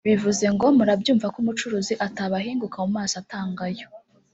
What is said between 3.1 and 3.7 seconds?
atanga